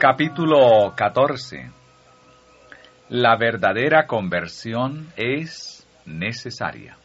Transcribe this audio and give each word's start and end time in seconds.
Capítulo 0.00 0.94
14 0.94 1.72
La 3.08 3.36
verdadera 3.36 4.06
conversión 4.06 5.12
es 5.16 5.84
necesaria. 6.06 6.96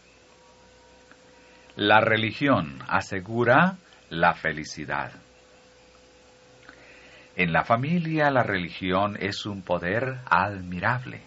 La 1.76 2.02
religión 2.02 2.78
asegura 2.88 3.78
la 4.12 4.36
felicidad. 4.36 5.12
En 7.36 7.52
la 7.52 7.64
familia 7.64 8.30
la 8.30 8.44
religión 8.44 9.18
es 9.20 9.48
un 9.48 9.64
poder 9.64 10.20
admirable. 10.30 11.24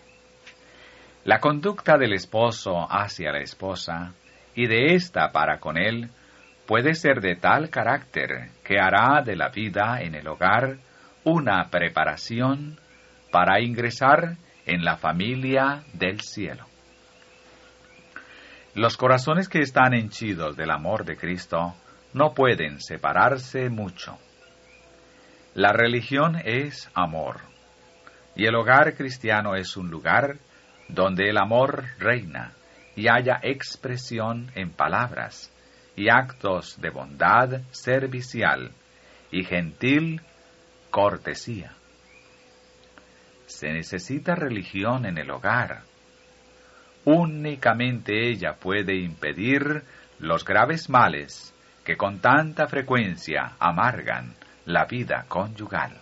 La 1.25 1.41
conducta 1.41 1.99
del 1.99 2.13
esposo 2.13 2.87
hacia 2.89 3.33
la 3.33 3.41
esposa 3.41 4.13
y 4.55 4.69
de 4.69 4.95
ésta 4.95 5.33
para 5.33 5.59
con 5.59 5.79
él 5.79 6.11
puede 6.65 6.95
ser 6.95 7.21
de 7.21 7.35
tal 7.35 7.71
carácter 7.71 8.51
que 8.63 8.79
hará 8.79 9.21
de 9.25 9.35
la 9.35 9.49
vida 9.49 10.01
en 10.01 10.15
el 10.15 10.29
hogar 10.29 10.86
una 11.27 11.71
preparación 11.71 12.79
para 13.33 13.61
ingresar 13.61 14.37
en 14.65 14.85
la 14.85 14.97
familia 14.97 15.83
del 15.93 16.21
cielo. 16.21 16.65
Los 18.75 18.97
corazones 18.97 19.49
que 19.49 19.59
están 19.59 19.93
henchidos 19.93 20.57
del 20.57 20.71
amor 20.71 21.05
de 21.05 21.17
Cristo 21.17 21.75
no 22.13 22.33
pueden 22.33 22.81
separarse 22.81 23.69
mucho. 23.71 24.17
La 25.55 25.73
religión 25.73 26.37
es 26.45 26.89
amor, 26.95 27.41
y 28.37 28.47
el 28.47 28.55
hogar 28.55 28.95
cristiano 28.95 29.57
es 29.57 29.77
un 29.77 29.91
lugar 29.91 30.37
donde 30.89 31.29
el 31.29 31.39
amor 31.39 31.87
reina 31.99 32.53
y 32.95 33.09
haya 33.09 33.41
expresión 33.43 34.53
en 34.55 34.71
palabras 34.71 35.53
y 35.97 36.09
actos 36.09 36.81
de 36.81 36.91
bondad 36.91 37.63
servicial 37.73 38.71
y 39.33 39.43
gentil 39.43 40.21
cortesía. 40.97 41.73
Se 43.45 43.71
necesita 43.71 44.35
religión 44.35 45.05
en 45.05 45.19
el 45.19 45.31
hogar. 45.31 45.83
Únicamente 47.05 48.31
ella 48.31 48.55
puede 48.55 48.97
impedir 48.97 49.83
los 50.21 50.43
graves 50.43 50.89
males 50.89 51.55
que 51.85 51.99
con 51.99 52.21
tanta 52.21 52.67
frecuencia 52.67 53.57
amargan 53.59 54.37
la 54.65 54.87
vida 54.87 55.27
conyugal. 55.29 56.01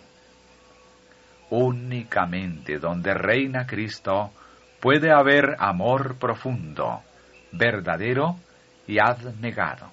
Únicamente 1.50 2.78
donde 2.78 3.14
reina 3.14 3.66
Cristo 3.66 4.30
puede 4.78 5.10
haber 5.10 5.56
amor 5.58 6.20
profundo, 6.20 7.02
verdadero 7.50 8.38
y 8.86 9.00
abnegado. 9.00 9.90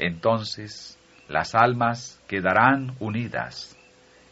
Entonces 0.00 0.98
las 1.28 1.54
almas 1.54 2.20
quedarán 2.26 2.96
unidas 3.00 3.76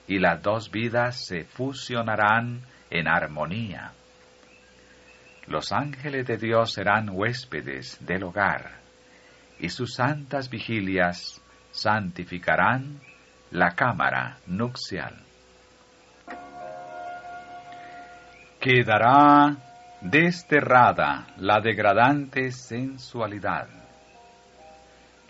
y 0.07 0.19
las 0.19 0.43
dos 0.43 0.71
vidas 0.71 1.25
se 1.25 1.45
fusionarán 1.45 2.63
en 2.91 3.09
armonía. 3.09 3.93
Los 5.47 5.73
ángeles 5.73 6.27
de 6.27 6.37
Dios 6.37 6.73
serán 6.73 7.11
huéspedes 7.11 8.05
del 8.05 8.25
hogar 8.25 8.81
y 9.59 9.69
sus 9.69 9.95
santas 9.95 10.49
vigilias 10.51 11.41
santificarán 11.71 13.01
la 13.51 13.71
cámara 13.71 14.39
nupcial. 14.47 15.17
Quedará 18.61 19.57
desterrada 20.01 21.27
la 21.39 21.61
degradante 21.61 22.53
sensualidad. 22.53 23.80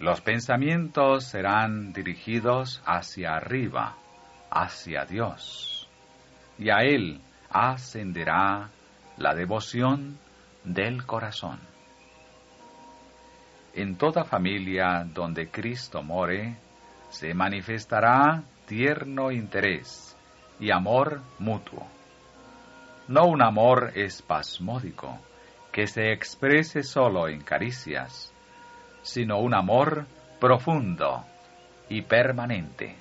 Los 0.01 0.23
pensamientos 0.23 1.27
serán 1.27 1.93
dirigidos 1.93 2.83
hacia 2.87 3.37
arriba, 3.37 3.97
hacia 4.51 5.05
Dios, 5.05 5.91
y 6.59 6.71
a 6.71 6.79
Él 6.79 7.21
ascenderá 7.51 8.71
la 9.19 9.35
devoción 9.35 10.19
del 10.65 11.05
corazón. 11.05 11.61
En 13.75 13.99
toda 13.99 14.25
familia 14.25 15.05
donde 15.05 15.51
Cristo 15.51 16.03
more, 16.03 16.57
se 17.11 17.35
manifestará 17.35 18.43
tierno 18.65 19.31
interés 19.31 20.17
y 20.59 20.71
amor 20.71 21.21
mutuo. 21.39 21.87
No 23.07 23.27
un 23.27 23.43
amor 23.43 23.93
espasmódico, 23.95 25.19
que 25.71 25.87
se 25.87 26.11
exprese 26.11 26.85
solo 26.85 27.29
en 27.29 27.43
caricias, 27.43 28.30
sino 29.03 29.39
un 29.39 29.55
amor 29.55 30.07
profundo 30.39 31.25
y 31.89 32.03
permanente. 32.03 32.97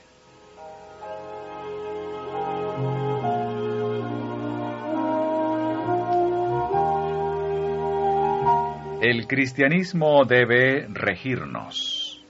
El 9.01 9.27
cristianismo 9.27 10.25
debe 10.25 10.85
regirnos. 10.89 12.21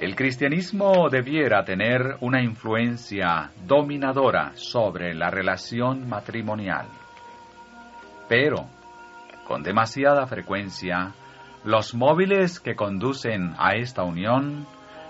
El 0.00 0.16
cristianismo 0.16 1.08
debiera 1.08 1.64
tener 1.64 2.16
una 2.20 2.42
influencia 2.42 3.52
dominadora 3.64 4.50
sobre 4.56 5.14
la 5.14 5.30
relación 5.30 6.08
matrimonial. 6.08 6.88
Pero, 8.28 8.66
con 9.46 9.62
demasiada 9.62 10.26
frecuencia, 10.26 11.14
los 11.66 11.94
móviles 11.94 12.60
que 12.60 12.76
conducen 12.76 13.52
a 13.58 13.72
esta 13.74 14.04
unión 14.04 14.68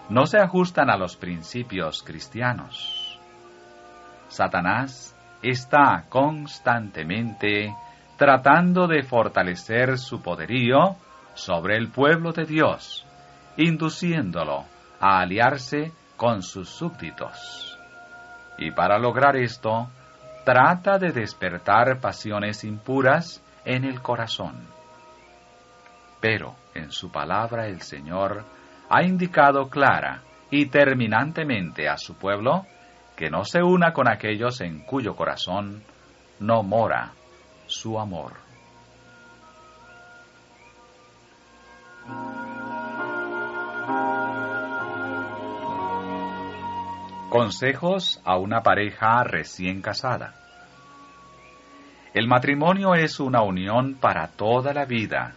no 0.09 0.25
se 0.25 0.39
ajustan 0.39 0.89
a 0.89 0.97
los 0.97 1.15
principios 1.15 2.03
cristianos. 2.03 3.21
Satanás 4.29 5.15
está 5.43 6.07
constantemente 6.09 7.75
tratando 8.17 8.87
de 8.87 9.03
fortalecer 9.03 9.99
su 9.99 10.23
poderío 10.23 10.97
sobre 11.35 11.77
el 11.77 11.91
pueblo 11.91 12.33
de 12.33 12.47
Dios, 12.47 13.05
induciéndolo 13.59 14.65
a 14.99 15.21
aliarse 15.21 15.93
con 16.17 16.43
sus 16.43 16.71
súbditos. 16.71 17.79
Y 18.57 18.71
para 18.71 18.99
lograr 18.99 19.37
esto, 19.37 19.91
trata 20.47 20.99
de 20.99 21.13
despertar 21.13 22.01
pasiones 22.01 22.65
impuras 22.65 23.43
en 23.67 23.85
el 23.85 24.01
corazón. 24.01 24.76
Pero 26.29 26.57
en 26.75 26.91
su 26.91 27.13
palabra 27.13 27.69
el 27.69 27.83
Señor 27.83 28.45
ha 28.91 29.05
indicado 29.05 29.69
clara 29.69 30.23
y 30.51 30.67
terminantemente 30.67 31.89
a 31.89 31.97
su 31.97 32.17
pueblo 32.17 32.67
que 33.15 33.31
no 33.31 33.45
se 33.45 33.63
una 33.63 33.93
con 33.93 34.09
aquellos 34.09 34.61
en 34.61 34.81
cuyo 34.81 35.15
corazón 35.15 35.85
no 36.41 36.65
mora 36.65 37.13
su 37.69 38.01
amor. 38.01 38.33
Consejos 47.31 48.21
a 48.25 48.37
una 48.37 48.65
pareja 48.65 49.23
recién 49.23 49.81
casada. 49.81 50.35
El 52.15 52.27
matrimonio 52.27 52.97
es 52.97 53.21
una 53.21 53.43
unión 53.43 53.95
para 53.95 54.27
toda 54.27 54.75
la 54.75 54.87
vida 54.87 55.37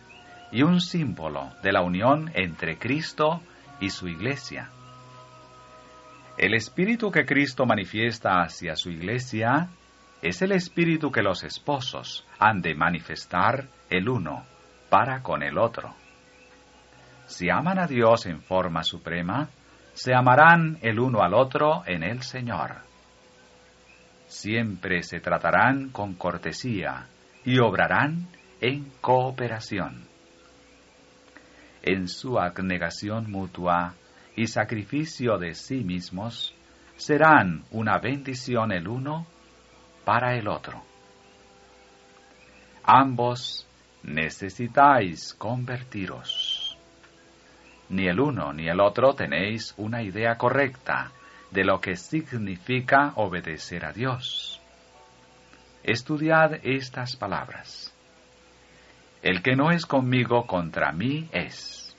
y 0.52 0.64
un 0.64 0.82
símbolo 0.82 1.52
de 1.62 1.72
la 1.72 1.82
unión 1.82 2.32
entre 2.34 2.78
Cristo 2.78 3.42
y 3.80 3.90
su 3.90 4.08
iglesia. 4.08 4.70
El 6.38 6.54
espíritu 6.54 7.12
que 7.12 7.26
Cristo 7.26 7.66
manifiesta 7.66 8.42
hacia 8.42 8.76
su 8.76 8.90
iglesia 8.90 9.70
es 10.22 10.42
el 10.42 10.52
espíritu 10.52 11.12
que 11.12 11.22
los 11.22 11.44
esposos 11.44 12.26
han 12.40 12.62
de 12.62 12.76
manifestar 12.76 13.68
el 13.90 14.10
uno 14.10 14.46
para 14.90 15.22
con 15.22 15.44
el 15.44 15.58
otro. 15.58 15.94
Si 17.26 17.50
aman 17.50 17.78
a 17.80 17.88
Dios 17.88 18.26
en 18.26 18.42
forma 18.42 18.84
suprema, 18.84 19.50
se 19.94 20.16
amarán 20.16 20.78
el 20.82 21.00
uno 21.00 21.22
al 21.22 21.34
otro 21.34 21.84
en 21.86 22.04
el 22.04 22.24
Señor. 22.24 22.78
Siempre 24.28 25.04
se 25.04 25.20
tratarán 25.20 25.90
con 25.90 26.14
cortesía 26.14 27.08
y 27.44 27.60
obrarán 27.60 28.28
en 28.62 28.92
cooperación. 29.02 30.09
En 31.82 32.08
su 32.08 32.40
abnegación 32.40 33.32
mutua 33.32 33.94
y 34.36 34.48
sacrificio 34.48 35.38
de 35.38 35.56
sí 35.56 35.84
mismos, 35.84 36.54
serán 36.96 37.64
una 37.72 37.98
bendición 37.98 38.72
el 38.72 38.88
uno 38.88 39.26
para 40.04 40.36
el 40.36 40.48
otro. 40.48 40.84
Ambos 42.84 43.68
necesitáis 44.04 45.34
convertiros. 45.34 46.78
Ni 47.90 48.08
el 48.08 48.20
uno 48.20 48.54
ni 48.54 48.68
el 48.68 48.80
otro 48.80 49.14
tenéis 49.14 49.74
una 49.78 50.04
idea 50.04 50.36
correcta 50.36 51.12
de 51.52 51.64
lo 51.64 51.80
que 51.80 51.96
significa 51.96 53.14
obedecer 53.16 53.86
a 53.86 53.92
Dios. 53.92 54.62
Estudiad 55.84 56.60
estas 56.64 57.16
palabras. 57.16 57.94
El 59.22 59.42
que 59.42 59.56
no 59.56 59.72
es 59.72 59.86
conmigo 59.86 60.48
contra 60.48 60.94
mí 60.94 61.28
es, 61.32 61.96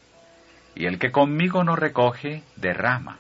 y 0.75 0.87
el 0.87 0.99
que 0.99 1.11
conmigo 1.11 1.65
no 1.65 1.77
recoge, 1.77 2.43
derrama. 2.57 3.19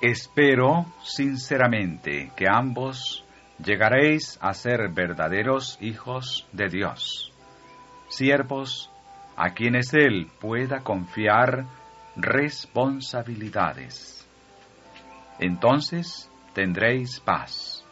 Espero 0.00 0.86
sinceramente 1.02 2.30
que 2.36 2.46
ambos 2.48 3.24
llegaréis 3.58 4.38
a 4.40 4.54
ser 4.54 4.92
verdaderos 4.92 5.76
hijos 5.80 6.46
de 6.52 6.68
Dios, 6.68 7.32
siervos 8.08 8.88
a 9.36 9.54
quienes 9.54 9.94
Él 9.94 10.28
pueda 10.40 10.80
confiar 10.80 11.64
responsabilidades. 12.16 14.28
Entonces 15.40 16.30
tendréis 16.52 17.18
paz, 17.20 17.84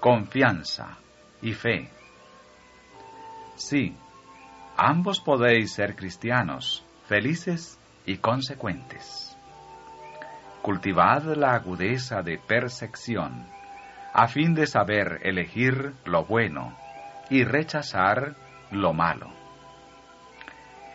confianza 0.00 0.98
y 1.40 1.52
fe. 1.52 1.88
Sí, 3.66 3.96
ambos 4.76 5.20
podéis 5.20 5.72
ser 5.72 5.96
cristianos, 5.96 6.84
felices 7.06 7.80
y 8.04 8.18
consecuentes. 8.18 9.34
Cultivad 10.60 11.34
la 11.34 11.54
agudeza 11.54 12.20
de 12.20 12.36
percepción, 12.36 13.46
a 14.12 14.28
fin 14.28 14.54
de 14.54 14.66
saber 14.66 15.20
elegir 15.22 15.94
lo 16.04 16.26
bueno 16.26 16.76
y 17.30 17.42
rechazar 17.44 18.36
lo 18.70 18.92
malo. 18.92 19.30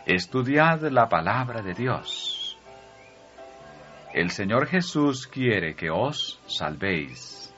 Estudiad 0.06 0.80
la 0.92 1.08
palabra 1.08 1.62
de 1.62 1.74
Dios. 1.74 2.56
El 4.14 4.30
Señor 4.30 4.68
Jesús 4.68 5.26
quiere 5.26 5.74
que 5.74 5.90
os 5.90 6.40
salvéis. 6.46 7.52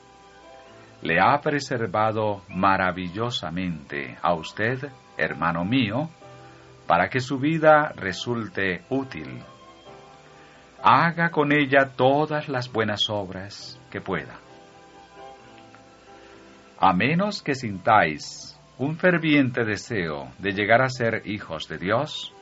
Le 1.03 1.19
ha 1.19 1.39
preservado 1.39 2.41
maravillosamente 2.47 4.17
a 4.23 4.33
usted, 4.33 4.89
hermano 5.17 5.65
mío, 5.65 6.09
para 6.87 7.09
que 7.09 7.19
su 7.19 7.39
vida 7.39 7.93
resulte 7.95 8.83
útil 8.89 9.43
haga 10.83 11.29
con 11.29 11.53
ella 11.53 11.91
todas 11.95 12.49
las 12.49 12.69
buenas 12.69 13.09
obras 13.09 13.79
que 13.89 14.01
pueda. 14.01 14.37
A 16.77 16.91
menos 16.91 17.41
que 17.41 17.55
sintáis 17.55 18.59
un 18.77 18.97
ferviente 18.97 19.63
deseo 19.63 20.33
de 20.39 20.51
llegar 20.51 20.81
a 20.81 20.89
ser 20.89 21.21
hijos 21.25 21.69
de 21.69 21.77
Dios, 21.77 22.33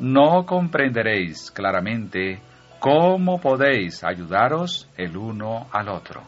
no 0.00 0.44
comprenderéis 0.44 1.52
claramente 1.52 2.40
cómo 2.80 3.40
podéis 3.40 4.02
ayudaros 4.02 4.90
el 4.96 5.16
uno 5.16 5.68
al 5.70 5.88
otro. 5.88 6.24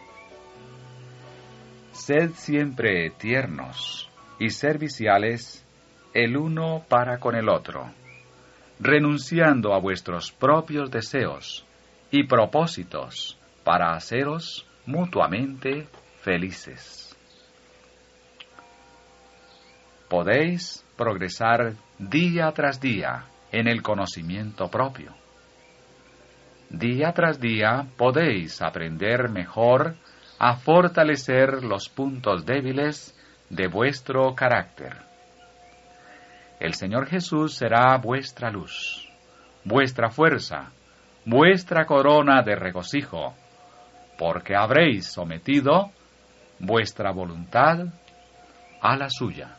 Sed 1.90 2.30
siempre 2.34 3.10
tiernos 3.18 4.05
y 4.38 4.50
serviciales 4.50 5.64
el 6.14 6.36
uno 6.36 6.84
para 6.88 7.18
con 7.18 7.34
el 7.34 7.48
otro 7.48 7.90
renunciando 8.78 9.74
a 9.74 9.78
vuestros 9.78 10.32
propios 10.32 10.90
deseos 10.90 11.64
y 12.10 12.24
propósitos 12.24 13.38
para 13.64 13.94
haceros 13.94 14.66
mutuamente 14.84 15.88
felices. 16.20 17.16
Podéis 20.08 20.84
progresar 20.96 21.74
día 21.98 22.52
tras 22.52 22.80
día 22.80 23.24
en 23.50 23.66
el 23.66 23.82
conocimiento 23.82 24.68
propio. 24.70 25.12
Día 26.70 27.12
tras 27.12 27.40
día 27.40 27.86
podéis 27.96 28.60
aprender 28.62 29.30
mejor 29.30 29.96
a 30.38 30.56
fortalecer 30.56 31.64
los 31.64 31.88
puntos 31.88 32.44
débiles 32.44 33.15
de 33.50 33.66
vuestro 33.68 34.34
carácter 34.34 35.06
el 36.58 36.74
Señor 36.74 37.06
Jesús 37.06 37.54
será 37.54 37.98
vuestra 37.98 38.50
luz, 38.50 39.06
vuestra 39.64 40.08
fuerza, 40.08 40.70
vuestra 41.24 41.84
corona 41.84 42.42
de 42.42 42.56
regocijo, 42.56 43.34
porque 44.18 44.56
habréis 44.56 45.06
sometido 45.06 45.90
vuestra 46.58 47.12
voluntad 47.12 47.86
a 48.80 48.96
la 48.96 49.10
suya. 49.10 49.56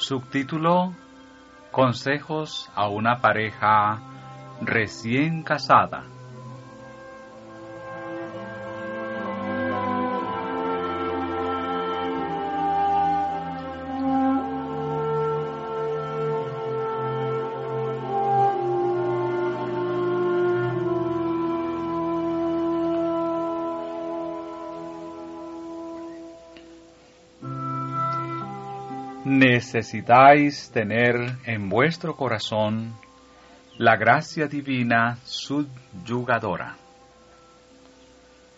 Subtítulo 0.00 0.94
Consejos 1.70 2.70
a 2.74 2.88
una 2.88 3.20
pareja 3.20 4.00
recién 4.62 5.42
casada. 5.42 6.04
Necesitáis 29.30 30.72
tener 30.72 31.14
en 31.44 31.68
vuestro 31.68 32.16
corazón 32.16 32.96
la 33.78 33.96
gracia 33.96 34.48
divina 34.48 35.18
subyugadora. 35.24 36.74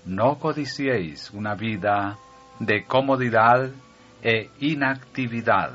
No 0.06 0.38
codiciéis 0.38 1.30
una 1.30 1.54
vida 1.54 2.16
de 2.58 2.84
comodidad 2.84 3.70
e 4.22 4.48
inactividad. 4.60 5.72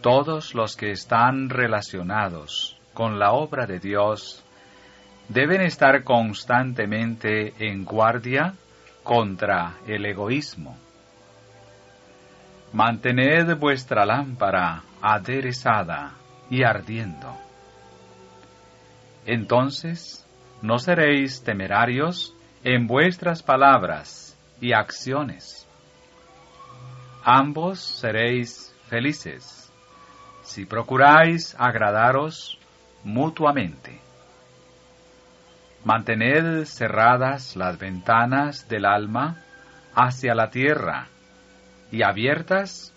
Todos 0.00 0.52
los 0.56 0.76
que 0.76 0.90
están 0.90 1.50
relacionados 1.50 2.76
con 2.92 3.20
la 3.20 3.34
obra 3.34 3.66
de 3.66 3.78
Dios 3.78 4.44
deben 5.28 5.60
estar 5.60 6.02
constantemente 6.02 7.54
en 7.56 7.84
guardia 7.84 8.54
contra 9.04 9.76
el 9.86 10.04
egoísmo 10.06 10.83
Mantened 12.74 13.56
vuestra 13.56 14.04
lámpara 14.04 14.82
aderezada 15.00 16.14
y 16.50 16.64
ardiendo. 16.64 17.38
Entonces 19.24 20.26
no 20.60 20.80
seréis 20.80 21.44
temerarios 21.44 22.34
en 22.64 22.88
vuestras 22.88 23.44
palabras 23.44 24.36
y 24.60 24.72
acciones. 24.72 25.68
Ambos 27.22 27.78
seréis 27.78 28.74
felices 28.88 29.72
si 30.42 30.66
procuráis 30.66 31.54
agradaros 31.56 32.58
mutuamente. 33.04 34.00
Mantened 35.84 36.64
cerradas 36.64 37.54
las 37.54 37.78
ventanas 37.78 38.68
del 38.68 38.84
alma 38.84 39.36
hacia 39.94 40.34
la 40.34 40.50
tierra 40.50 41.06
y 41.94 42.02
abiertas 42.02 42.92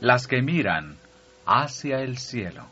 las 0.00 0.26
que 0.26 0.42
miran 0.42 0.96
hacia 1.46 2.00
el 2.00 2.18
cielo. 2.18 2.66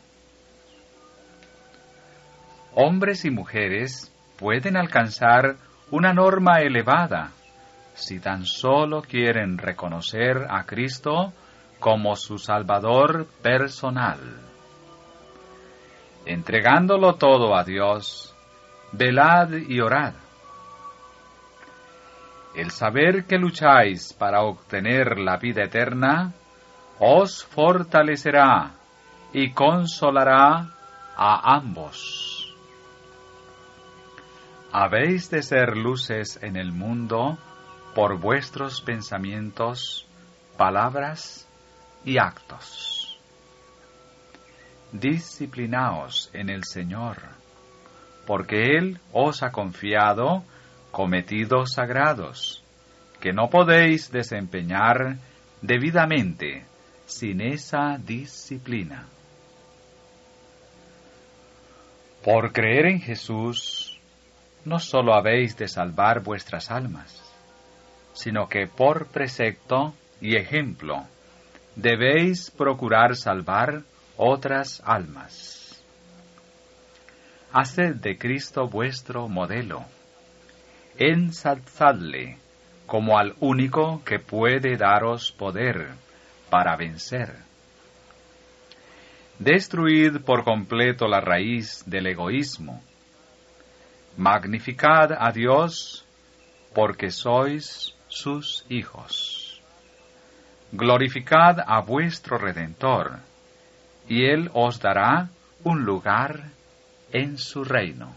Hombres 2.75 3.23
y 3.23 3.31
mujeres 3.31 4.11
pueden 4.37 4.75
alcanzar 4.75 5.55
una 5.89 6.13
norma 6.13 6.59
elevada 6.59 7.31
si 7.93 8.19
tan 8.19 8.45
solo 8.45 9.01
quieren 9.01 9.57
reconocer 9.57 10.47
a 10.49 10.65
Cristo 10.65 11.31
como 11.79 12.17
su 12.17 12.37
Salvador 12.37 13.25
personal. 13.41 14.19
Entregándolo 16.25 17.15
todo 17.15 17.55
a 17.55 17.63
Dios, 17.63 18.35
velad 18.91 19.53
y 19.53 19.79
orad. 19.79 20.13
El 22.55 22.71
saber 22.71 23.25
que 23.25 23.37
lucháis 23.37 24.13
para 24.13 24.41
obtener 24.41 25.19
la 25.19 25.37
vida 25.37 25.63
eterna 25.63 26.33
os 26.99 27.45
fortalecerá 27.45 28.71
y 29.31 29.51
consolará 29.51 30.75
a 31.15 31.55
ambos. 31.55 32.55
Habéis 34.71 35.29
de 35.29 35.41
ser 35.41 35.77
luces 35.77 36.39
en 36.41 36.55
el 36.55 36.71
mundo 36.71 37.37
por 37.95 38.19
vuestros 38.19 38.81
pensamientos, 38.81 40.07
palabras 40.57 41.47
y 42.03 42.17
actos. 42.17 43.19
Disciplinaos 44.91 46.29
en 46.33 46.49
el 46.49 46.63
Señor, 46.63 47.17
porque 48.25 48.77
Él 48.77 48.99
os 49.11 49.43
ha 49.43 49.51
confiado 49.51 50.43
cometidos 50.91 51.73
sagrados, 51.73 52.63
que 53.19 53.33
no 53.33 53.49
podéis 53.49 54.11
desempeñar 54.11 55.17
debidamente 55.61 56.65
sin 57.05 57.41
esa 57.41 57.97
disciplina. 57.97 59.07
Por 62.23 62.51
creer 62.51 62.85
en 62.87 63.01
Jesús, 63.01 63.99
no 64.65 64.79
sólo 64.79 65.13
habéis 65.13 65.57
de 65.57 65.67
salvar 65.67 66.21
vuestras 66.21 66.69
almas, 66.69 67.23
sino 68.13 68.47
que 68.47 68.67
por 68.67 69.07
precepto 69.07 69.93
y 70.21 70.35
ejemplo 70.35 71.05
debéis 71.75 72.51
procurar 72.51 73.15
salvar 73.15 73.83
otras 74.17 74.81
almas. 74.85 75.81
Haced 77.51 77.95
de 77.95 78.17
Cristo 78.17 78.67
vuestro 78.67 79.27
modelo. 79.27 79.85
Ensalzadle 81.01 82.37
como 82.85 83.17
al 83.17 83.33
único 83.39 84.03
que 84.03 84.19
puede 84.19 84.75
daros 84.75 85.31
poder 85.31 85.93
para 86.49 86.75
vencer. 86.75 87.35
Destruid 89.39 90.19
por 90.25 90.43
completo 90.43 91.07
la 91.07 91.21
raíz 91.21 91.83
del 91.85 92.07
egoísmo. 92.07 92.83
Magnificad 94.17 95.13
a 95.17 95.31
Dios 95.31 96.03
porque 96.75 97.11
sois 97.11 97.95
sus 98.09 98.65
hijos. 98.67 99.61
Glorificad 100.73 101.61
a 101.65 101.79
vuestro 101.79 102.37
Redentor, 102.37 103.19
y 104.09 104.25
Él 104.25 104.49
os 104.53 104.81
dará 104.81 105.29
un 105.63 105.85
lugar 105.85 106.49
en 107.13 107.37
su 107.37 107.63
reino. 107.63 108.13